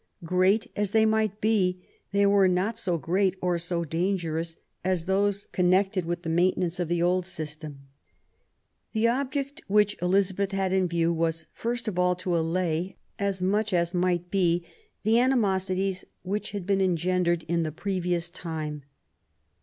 Great 0.23 0.65
as 0.75 0.89
they 0.89 1.05
might 1.05 1.39
be, 1.39 1.85
they 2.11 2.25
were 2.25 2.47
not 2.47 2.79
so 2.79 2.97
great 2.97 3.35
or 3.39 3.59
so 3.59 3.85
dangerous 3.85 4.55
as 4.83 5.05
those 5.05 5.45
connected 5.51 6.05
with 6.05 6.23
the 6.23 6.27
maintenance 6.29 6.79
of 6.79 6.87
the 6.87 7.03
old 7.03 7.23
system. 7.23 7.81
The 8.93 9.07
object 9.07 9.61
which 9.67 9.95
Elizabeth 10.01 10.53
had 10.53 10.73
in 10.73 10.87
view 10.87 11.13
was, 11.13 11.45
first 11.53 11.83
PROBLEMS 11.83 11.83
OF 11.83 11.93
THE 11.93 11.95
REIGN. 11.99 12.07
49 12.07 12.09
of 12.09 12.09
all, 12.09 12.15
to 12.15 12.49
allay, 12.49 12.95
as 13.19 13.41
much 13.43 13.73
as 13.73 13.93
might 13.93 14.31
be, 14.31 14.65
the 15.03 15.19
animosities 15.19 16.03
which 16.23 16.49
had 16.53 16.65
been 16.65 16.81
engendered 16.81 17.45
in 17.47 17.61
the 17.61 17.71
previous 17.71 18.31
time. 18.31 18.81